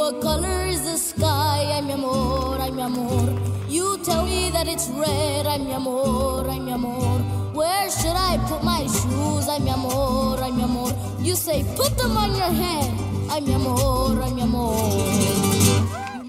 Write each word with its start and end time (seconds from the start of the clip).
What 0.00 0.22
color 0.22 0.64
is 0.64 0.80
the 0.80 0.96
sky? 0.96 1.76
Ay, 1.76 1.82
mi 1.82 1.92
amor, 1.92 2.56
ay, 2.58 2.70
mi 2.70 2.80
amor. 2.80 3.36
You 3.68 3.98
tell 4.02 4.24
me 4.24 4.48
that 4.48 4.66
it's 4.66 4.88
red. 4.96 5.46
Ay, 5.46 5.58
mi 5.58 5.72
amor, 5.72 6.48
ay, 6.48 6.58
mi 6.58 6.72
amor. 6.72 7.20
Where 7.52 7.90
should 7.90 8.16
I 8.16 8.40
put 8.48 8.64
my 8.64 8.88
shoes? 8.88 9.46
Ay, 9.46 9.60
mi 9.60 9.68
amor, 9.68 10.40
ay, 10.40 10.52
mi 10.52 10.62
amor. 10.62 10.88
You 11.20 11.36
say, 11.36 11.64
put 11.76 11.98
them 11.98 12.16
on 12.16 12.34
your 12.34 12.48
head. 12.48 12.88
Ay, 13.28 13.42
mi 13.42 13.52
amor, 13.52 14.16
ay, 14.24 14.32
mi 14.32 14.40
amor. 14.40 14.72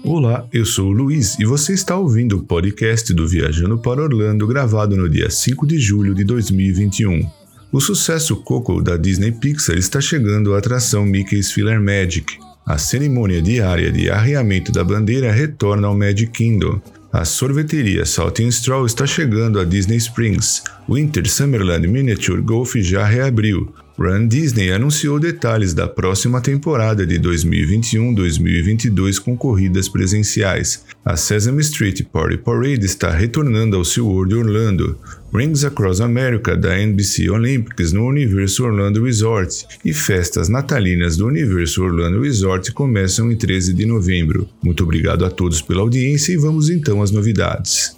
Olá, 0.04 0.46
eu 0.52 0.66
sou 0.66 0.88
o 0.88 0.92
Luiz 0.92 1.38
e 1.38 1.46
você 1.46 1.72
está 1.72 1.96
ouvindo 1.96 2.36
o 2.36 2.42
podcast 2.42 3.14
do 3.14 3.26
Viajando 3.26 3.78
para 3.78 4.02
Orlando, 4.02 4.46
gravado 4.46 4.98
no 4.98 5.08
dia 5.08 5.30
5 5.30 5.66
de 5.66 5.78
julho 5.78 6.14
de 6.14 6.24
2021. 6.24 7.26
O 7.72 7.80
sucesso 7.80 8.36
Coco 8.36 8.82
da 8.82 8.98
Disney 8.98 9.32
Pixar 9.32 9.78
está 9.78 9.98
chegando 9.98 10.52
à 10.52 10.58
atração 10.58 11.06
Mickey's 11.06 11.50
Filler 11.50 11.80
Magic. 11.80 12.41
A 12.64 12.78
cerimônia 12.78 13.42
diária 13.42 13.90
de 13.90 14.08
arreamento 14.08 14.70
da 14.70 14.84
bandeira 14.84 15.32
retorna 15.32 15.88
ao 15.88 15.96
Magic 15.96 16.28
Kingdom. 16.28 16.80
A 17.12 17.24
sorveteria 17.24 18.06
Salt 18.06 18.38
Straw 18.38 18.86
está 18.86 19.04
chegando 19.04 19.58
a 19.58 19.64
Disney 19.64 19.96
Springs. 19.96 20.62
Winter 20.88 21.28
Summerland 21.28 21.88
Miniature 21.88 22.40
Golf 22.40 22.76
já 22.76 23.04
reabriu. 23.04 23.74
Run 23.98 24.26
Disney 24.26 24.70
anunciou 24.70 25.20
detalhes 25.20 25.74
da 25.74 25.86
próxima 25.86 26.40
temporada 26.40 27.06
de 27.06 27.18
2021-2022 27.20 29.18
com 29.18 29.36
corridas 29.36 29.88
presenciais. 29.88 30.84
A 31.04 31.16
Sesame 31.16 31.60
Street 31.60 32.02
Party 32.04 32.38
Parade 32.38 32.84
está 32.84 33.10
retornando 33.10 33.76
ao 33.76 33.84
SeaWorld 33.84 34.34
Orlando. 34.34 34.98
Rings 35.34 35.64
Across 35.64 36.00
America 36.00 36.56
da 36.56 36.78
NBC 36.78 37.30
Olympics 37.30 37.92
no 37.92 38.06
Universo 38.06 38.64
Orlando 38.64 39.04
Resort 39.04 39.66
e 39.84 39.92
festas 39.92 40.48
natalinas 40.48 41.16
do 41.16 41.26
Universo 41.26 41.82
Orlando 41.82 42.20
Resort 42.20 42.72
começam 42.72 43.32
em 43.32 43.36
13 43.36 43.72
de 43.72 43.86
novembro. 43.86 44.48
Muito 44.62 44.84
obrigado 44.84 45.24
a 45.24 45.30
todos 45.30 45.62
pela 45.62 45.80
audiência 45.80 46.32
e 46.32 46.36
vamos 46.36 46.68
então 46.68 47.02
às 47.02 47.10
novidades. 47.10 47.96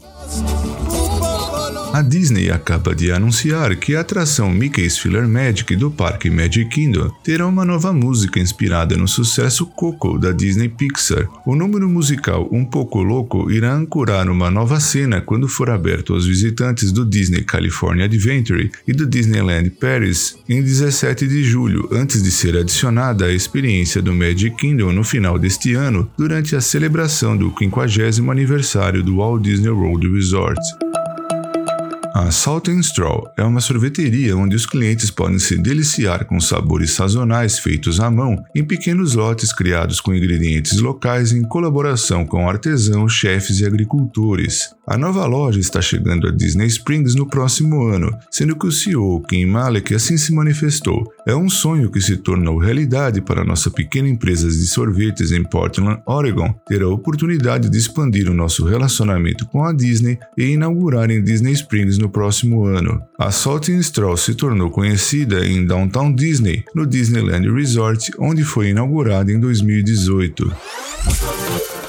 A 1.95 2.03
Disney 2.03 2.51
acaba 2.51 2.93
de 2.93 3.13
anunciar 3.13 3.77
que 3.77 3.95
a 3.95 4.01
atração 4.01 4.51
Mickey's 4.51 4.99
Filler 4.99 5.29
Magic 5.29 5.77
do 5.77 5.93
parque 5.93 6.29
Magic 6.29 6.69
Kingdom 6.69 7.09
terá 7.23 7.47
uma 7.47 7.65
nova 7.65 7.93
música 7.93 8.41
inspirada 8.41 8.97
no 8.97 9.07
sucesso 9.07 9.65
Coco 9.65 10.19
da 10.19 10.33
Disney 10.33 10.69
Pixar. 10.69 11.29
O 11.47 11.55
número 11.55 11.89
musical 11.89 12.49
Um 12.51 12.65
Pouco 12.65 13.01
Louco 13.01 13.49
irá 13.49 13.73
ancorar 13.73 14.29
uma 14.29 14.51
nova 14.51 14.81
cena 14.81 15.21
quando 15.21 15.47
for 15.47 15.71
aberto 15.71 16.15
aos 16.15 16.27
visitantes 16.27 16.91
do 16.91 17.07
Disney 17.07 17.45
California 17.45 18.07
Adventure 18.07 18.73
e 18.89 18.93
do 18.93 19.07
Disneyland 19.07 19.71
Paris 19.71 20.37
em 20.49 20.61
17 20.61 21.29
de 21.29 21.45
julho, 21.45 21.89
antes 21.93 22.25
de 22.25 22.33
ser 22.33 22.57
adicionada 22.57 23.27
à 23.27 23.33
experiência 23.33 24.03
do 24.03 24.13
Magic 24.13 24.57
Kingdom 24.57 24.91
no 24.91 25.05
final 25.05 25.39
deste 25.39 25.75
ano, 25.75 26.11
durante 26.19 26.57
a 26.57 26.61
celebração 26.61 27.37
do 27.37 27.55
50 27.57 28.33
aniversário 28.33 29.01
do 29.01 29.19
Walt 29.19 29.45
Disney 29.45 29.71
World 29.71 30.09
Resort. 30.13 30.59
A 32.15 32.31
Salt 32.31 32.69
and 32.69 32.79
Straw 32.79 33.25
é 33.37 33.43
uma 33.43 33.61
sorveteria 33.61 34.37
onde 34.37 34.55
os 34.55 34.67
clientes 34.67 35.11
podem 35.11 35.41
se 35.41 35.59
deliciar 35.59 36.25
com 36.27 36.39
sabores 36.39 36.93
sazonais 36.93 37.59
feitos 37.59 37.99
à 37.99 38.09
mão 38.09 38.41
em 38.55 38.65
pequenos 38.65 39.15
lotes 39.15 39.53
criados 39.53 40.01
com 40.01 40.15
ingredientes 40.15 40.79
locais 40.79 41.33
em 41.33 41.43
colaboração 41.43 42.25
com 42.25 42.49
artesãos, 42.49 43.13
chefes 43.13 43.59
e 43.59 43.67
agricultores. 43.67 44.73
A 44.87 44.97
nova 44.97 45.27
loja 45.27 45.59
está 45.59 45.83
chegando 45.83 46.29
a 46.29 46.31
Disney 46.31 46.69
Springs 46.69 47.17
no 47.17 47.27
próximo 47.27 47.85
ano, 47.89 48.17
sendo 48.31 48.55
que 48.55 48.69
o 48.69 48.71
CEO 48.71 49.21
Kim 49.23 49.47
Malek 49.47 49.93
assim 49.93 50.17
se 50.17 50.33
manifestou. 50.33 51.13
É 51.27 51.35
um 51.35 51.49
sonho 51.49 51.91
que 51.91 52.03
se 52.03 52.19
tornou 52.19 52.59
realidade 52.59 53.23
para 53.23 53.45
nossa 53.45 53.71
pequena 53.71 54.07
empresa 54.07 54.47
de 54.47 54.67
sorvetes 54.67 55.33
em 55.33 55.43
Portland, 55.43 56.03
Oregon, 56.05 56.55
ter 56.67 56.83
a 56.83 56.89
oportunidade 56.89 57.71
de 57.71 57.79
expandir 57.79 58.31
o 58.31 58.35
nosso 58.35 58.67
relacionamento 58.67 59.47
com 59.47 59.65
a 59.65 59.73
Disney 59.73 60.19
e 60.37 60.51
inaugurar 60.51 61.11
em 61.11 61.25
Disney 61.25 61.53
Springs 61.53 61.97
no 61.97 62.11
próximo 62.11 62.67
ano. 62.67 63.01
A 63.19 63.31
Salt 63.31 63.69
Straw 63.69 64.15
se 64.19 64.35
tornou 64.35 64.71
conhecida 64.71 65.47
em 65.47 65.65
Downtown 65.65 66.15
Disney, 66.15 66.63
no 66.75 66.87
Disneyland 66.87 67.51
Resort, 67.51 68.13
onde 68.19 68.45
foi 68.45 68.69
inaugurada 68.69 69.33
em 69.33 69.41
2018. 69.41 70.53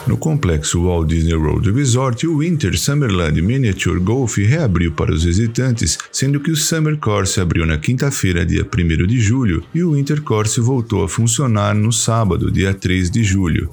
No 0.08 0.18
complexo 0.18 0.84
Walt 0.84 1.08
Disney 1.08 1.34
World 1.34 1.72
Resort, 1.72 2.28
o 2.28 2.38
Winter 2.38 2.78
Summerland 2.78 3.42
Miniature 3.42 4.00
Golf 4.00 4.38
reabriu 4.38 4.92
para 4.92 5.12
os 5.12 5.24
visitantes, 5.24 5.98
sendo 6.12 6.40
que 6.40 6.52
o 6.52 6.56
Summer 6.56 6.98
Course 6.98 7.42
abriu 7.42 7.66
na 7.66 7.78
quinta-feira, 7.78 8.46
dia 8.46 8.64
1 8.64 9.08
de 9.08 9.20
julho, 9.20 9.64
e 9.74 9.84
o 9.84 9.94
Winter 9.94 10.22
Course 10.22 10.62
voltou 10.62 11.04
a 11.04 11.10
funcionar 11.10 11.74
no 11.74 11.92
sábado, 11.92 12.52
dia 12.52 12.74
3 12.74 13.10
de 13.10 13.24
julho. 13.24 13.70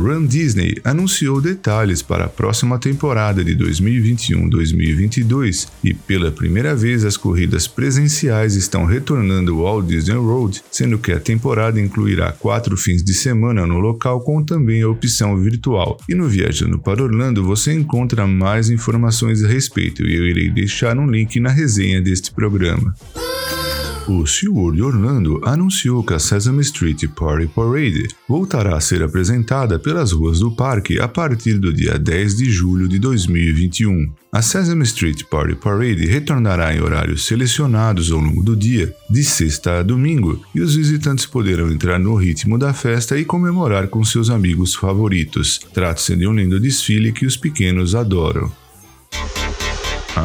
Run 0.00 0.26
Disney 0.26 0.76
anunciou 0.82 1.40
detalhes 1.40 2.02
para 2.02 2.24
a 2.24 2.28
próxima 2.28 2.78
temporada 2.78 3.44
de 3.44 3.54
2021-2022 3.56 5.68
e 5.84 5.92
pela 5.92 6.30
primeira 6.30 6.74
vez 6.74 7.04
as 7.04 7.16
corridas 7.16 7.68
presenciais 7.68 8.54
estão 8.54 8.84
retornando 8.84 9.52
ao 9.52 9.58
Walt 9.58 9.86
Disney 9.86 10.16
World, 10.16 10.62
sendo 10.70 10.98
que 10.98 11.12
a 11.12 11.20
temporada 11.20 11.80
incluirá 11.80 12.32
quatro 12.32 12.76
fins 12.76 13.04
de 13.04 13.14
semana 13.14 13.66
no 13.66 13.78
local 13.78 14.20
com 14.22 14.42
também 14.42 14.82
a 14.82 14.88
opção 14.88 15.40
virtual. 15.40 15.98
E 16.08 16.14
no 16.14 16.28
Viajando 16.28 16.78
para 16.78 17.02
Orlando 17.02 17.44
você 17.44 17.72
encontra 17.72 18.26
mais 18.26 18.70
informações 18.70 19.44
a 19.44 19.48
respeito 19.48 20.06
e 20.06 20.16
eu 20.16 20.26
irei 20.26 20.50
deixar 20.50 20.98
um 20.98 21.06
link 21.06 21.38
na 21.38 21.50
resenha 21.50 22.00
deste 22.00 22.32
programa. 22.32 22.94
O 24.12 24.26
SeaWorld 24.26 24.82
Orlando 24.82 25.40
anunciou 25.44 26.02
que 26.02 26.12
a 26.12 26.18
Sesame 26.18 26.62
Street 26.62 27.06
Party 27.14 27.46
Parade 27.46 28.08
voltará 28.28 28.76
a 28.76 28.80
ser 28.80 29.04
apresentada 29.04 29.78
pelas 29.78 30.10
ruas 30.10 30.40
do 30.40 30.50
parque 30.50 30.98
a 30.98 31.06
partir 31.06 31.58
do 31.58 31.72
dia 31.72 31.96
10 31.96 32.38
de 32.38 32.50
julho 32.50 32.88
de 32.88 32.98
2021. 32.98 34.12
A 34.32 34.42
Sesame 34.42 34.82
Street 34.82 35.22
Party 35.30 35.54
Parade 35.54 36.06
retornará 36.06 36.74
em 36.74 36.80
horários 36.80 37.24
selecionados 37.24 38.10
ao 38.10 38.18
longo 38.18 38.42
do 38.42 38.56
dia, 38.56 38.92
de 39.08 39.22
sexta 39.22 39.78
a 39.78 39.82
domingo, 39.84 40.44
e 40.52 40.60
os 40.60 40.74
visitantes 40.74 41.24
poderão 41.24 41.70
entrar 41.70 42.00
no 42.00 42.16
ritmo 42.16 42.58
da 42.58 42.74
festa 42.74 43.16
e 43.16 43.24
comemorar 43.24 43.86
com 43.86 44.04
seus 44.04 44.28
amigos 44.28 44.74
favoritos. 44.74 45.60
Trata-se 45.72 46.16
de 46.16 46.26
um 46.26 46.34
lindo 46.34 46.58
desfile 46.58 47.12
que 47.12 47.26
os 47.26 47.36
pequenos 47.36 47.94
adoram 47.94 48.50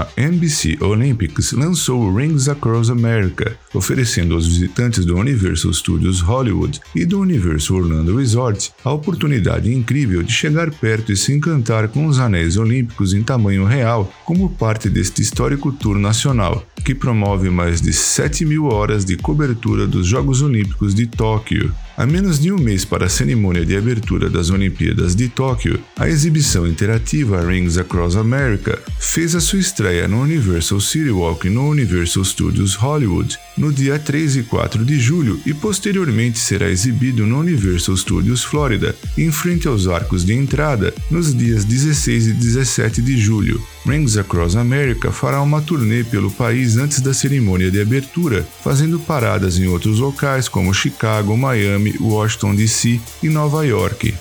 a 0.06 0.22
NBC 0.22 0.78
Olympics 0.82 1.52
lançou 1.52 2.14
Rings 2.14 2.48
Across 2.48 2.90
America, 2.90 3.58
oferecendo 3.74 4.36
aos 4.36 4.48
visitantes 4.48 5.06
do 5.06 5.18
Universal 5.18 5.74
Studios 5.74 6.22
Hollywood 6.22 6.80
e 6.96 7.06
do 7.06 7.20
Universal 7.20 7.78
Orlando 7.78 8.18
Resort 8.18 8.72
a 8.84 8.92
oportunidade 8.92 9.74
incrível 9.74 10.22
de 10.24 10.32
chegar 10.32 10.70
perto 10.72 11.12
e 11.12 11.18
se 11.18 11.34
encantar 11.34 11.88
com 11.88 12.06
os 12.06 12.20
anéis 12.20 12.58
olímpicos 12.58 13.14
em 13.14 13.24
tamanho 13.24 13.66
real, 13.66 14.12
como 14.26 14.50
parte 14.50 14.90
deste 14.90 15.22
histórico 15.22 15.72
tour 15.72 15.98
nacional, 15.98 16.66
que 16.84 16.94
promove 16.94 17.50
mais 17.50 17.82
de 17.82 17.92
7 17.92 18.46
mil 18.46 18.66
horas 18.66 19.06
de 19.06 19.18
cobertura 19.18 19.88
dos 19.88 20.06
Jogos 20.06 20.42
Olímpicos 20.42 20.94
de 20.94 21.08
Tóquio. 21.08 21.74
A 21.98 22.06
menos 22.06 22.42
de 22.42 22.52
um 22.52 22.58
mês 22.58 22.84
para 22.84 23.06
a 23.06 23.10
cerimônia 23.10 23.66
de 23.66 23.78
abertura 23.78 24.30
das 24.30 24.50
Olimpíadas 24.50 25.16
de 25.16 25.30
Tóquio, 25.30 25.82
a 25.96 26.10
exibição 26.10 26.68
interativa 26.68 27.40
Rings 27.40 27.78
Across 27.78 28.18
America 28.18 28.78
fez 29.00 29.34
a 29.34 29.40
sua 29.40 29.60
estreia 29.60 30.06
no 30.06 30.20
Universal 30.20 30.82
City 30.82 31.10
Walk 31.10 31.50
no 31.50 31.70
Universal 31.70 32.26
Studios 32.26 32.76
Hollywood 32.76 33.40
no 33.58 33.72
dia 33.72 33.98
3 33.98 34.36
e 34.36 34.44
4 34.44 34.84
de 34.84 35.00
julho 35.00 35.40
e 35.46 35.54
posteriormente 35.54 36.38
será 36.38 36.70
exibido 36.70 37.26
no 37.26 37.40
Universal 37.40 37.96
Studios 37.96 38.44
Florida, 38.44 38.94
em 39.18 39.32
frente 39.32 39.66
aos 39.66 39.88
arcos 39.88 40.26
de 40.26 40.34
entrada, 40.34 40.94
nos 41.10 41.34
dias 41.34 41.64
16 41.64 42.28
e 42.28 42.34
17 42.34 43.02
de 43.02 43.18
julho. 43.18 43.64
Rings 43.86 44.18
Across 44.18 44.56
America 44.56 45.12
fará 45.12 45.42
uma 45.42 45.62
turnê 45.62 46.04
pelo 46.04 46.32
país 46.32 46.78
antes 46.78 47.00
da 47.02 47.14
cerimônia 47.14 47.70
de 47.70 47.80
abertura, 47.80 48.46
fazendo 48.64 49.00
paradas 49.00 49.60
em 49.60 49.68
outros 49.68 50.00
locais 50.00 50.50
como 50.50 50.74
Chicago, 50.74 51.38
Miami, 51.38 51.96
Washington 52.00 52.56
DC 52.56 53.00
e 53.22 53.30
Nova 53.30 53.66
York. 53.66 54.16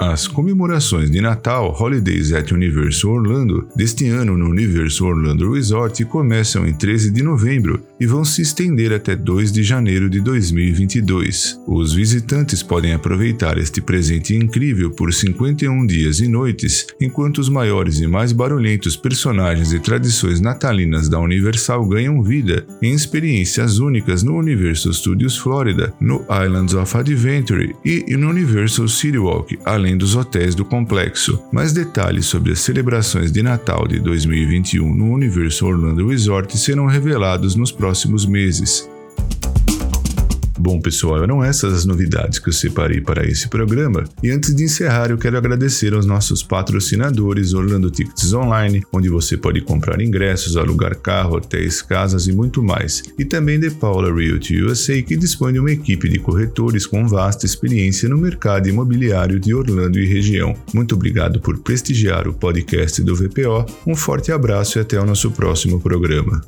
As 0.00 0.26
comemorações 0.26 1.10
de 1.10 1.20
Natal 1.20 1.76
Holidays 1.78 2.32
at 2.32 2.52
Universal 2.52 3.10
Orlando 3.10 3.68
deste 3.76 4.08
ano 4.08 4.34
no 4.34 4.48
Universal 4.48 5.08
Orlando 5.08 5.52
Resort 5.52 6.02
começam 6.06 6.66
em 6.66 6.72
13 6.72 7.10
de 7.10 7.22
novembro 7.22 7.84
e 8.00 8.06
vão 8.06 8.24
se 8.24 8.40
estender 8.40 8.94
até 8.94 9.14
2 9.14 9.52
de 9.52 9.62
janeiro 9.62 10.08
de 10.08 10.18
2022. 10.22 11.60
Os 11.66 11.92
visitantes 11.92 12.62
podem 12.62 12.94
aproveitar 12.94 13.58
este 13.58 13.82
presente 13.82 14.34
incrível 14.34 14.90
por 14.90 15.12
51 15.12 15.84
dias 15.84 16.20
e 16.20 16.28
noites, 16.28 16.86
enquanto 16.98 17.36
os 17.36 17.50
maiores 17.50 18.00
e 18.00 18.06
mais 18.06 18.32
barulhentos 18.32 18.96
personagens 18.96 19.70
e 19.74 19.78
tradições 19.78 20.40
natalinas 20.40 21.10
da 21.10 21.20
Universal 21.20 21.84
ganham 21.86 22.22
vida 22.22 22.66
em 22.80 22.94
experiências 22.94 23.78
únicas 23.78 24.22
no 24.22 24.38
Universal 24.38 24.94
Studios 24.94 25.36
Florida, 25.36 25.92
no 26.00 26.24
Islands 26.42 26.72
of 26.72 26.96
Adventure 26.96 27.76
e 27.84 28.16
no 28.16 28.30
Universal 28.30 28.88
City 28.88 29.18
Walk, 29.18 29.58
além 29.62 29.89
além 29.90 29.96
dos 29.96 30.14
hotéis 30.14 30.54
do 30.54 30.64
complexo. 30.64 31.42
Mais 31.52 31.72
detalhes 31.72 32.26
sobre 32.26 32.52
as 32.52 32.60
celebrações 32.60 33.32
de 33.32 33.42
Natal 33.42 33.88
de 33.88 33.98
2021 33.98 34.94
no 34.94 35.12
Universo 35.12 35.66
Orlando 35.66 36.06
Resort 36.06 36.56
serão 36.56 36.86
revelados 36.86 37.56
nos 37.56 37.72
próximos 37.72 38.24
meses. 38.24 38.88
Bom, 40.62 40.78
pessoal, 40.78 41.22
eram 41.22 41.42
essas 41.42 41.72
as 41.72 41.86
novidades 41.86 42.38
que 42.38 42.50
eu 42.50 42.52
separei 42.52 43.00
para 43.00 43.26
esse 43.26 43.48
programa. 43.48 44.04
E 44.22 44.30
antes 44.30 44.54
de 44.54 44.62
encerrar, 44.62 45.10
eu 45.10 45.16
quero 45.16 45.38
agradecer 45.38 45.94
aos 45.94 46.04
nossos 46.04 46.42
patrocinadores 46.42 47.54
Orlando 47.54 47.90
Tickets 47.90 48.34
Online, 48.34 48.84
onde 48.92 49.08
você 49.08 49.38
pode 49.38 49.62
comprar 49.62 50.02
ingressos, 50.02 50.58
alugar 50.58 50.98
carro, 50.98 51.36
hotéis, 51.36 51.80
casas 51.80 52.26
e 52.26 52.32
muito 52.32 52.62
mais. 52.62 53.02
E 53.18 53.24
também 53.24 53.58
The 53.58 53.70
Paula 53.70 54.14
Realty 54.14 54.62
USA, 54.62 55.00
que 55.00 55.16
dispõe 55.16 55.54
de 55.54 55.60
uma 55.60 55.72
equipe 55.72 56.10
de 56.10 56.18
corretores 56.18 56.86
com 56.86 57.08
vasta 57.08 57.46
experiência 57.46 58.06
no 58.06 58.18
mercado 58.18 58.68
imobiliário 58.68 59.40
de 59.40 59.54
Orlando 59.54 59.98
e 59.98 60.04
região. 60.04 60.54
Muito 60.74 60.94
obrigado 60.94 61.40
por 61.40 61.58
prestigiar 61.60 62.28
o 62.28 62.34
podcast 62.34 63.02
do 63.02 63.16
VPO. 63.16 63.64
Um 63.86 63.96
forte 63.96 64.30
abraço 64.30 64.78
e 64.78 64.82
até 64.82 65.00
o 65.00 65.06
nosso 65.06 65.30
próximo 65.30 65.80
programa. 65.80 66.42